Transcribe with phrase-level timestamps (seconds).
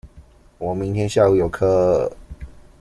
[0.57, 2.11] 我明天下午有課